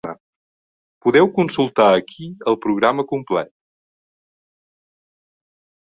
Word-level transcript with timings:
Podeu 1.07 1.29
consultar 1.35 1.87
aquí 1.99 2.31
el 2.53 2.59
programa 2.65 3.07
complet. 3.15 3.55